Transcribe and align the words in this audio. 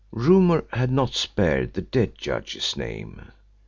Rumour 0.11 0.65
had 0.73 0.89
not 0.91 1.13
spared 1.13 1.75
the 1.75 1.83
dead 1.83 2.15
judge's 2.17 2.75
name. 2.75 3.31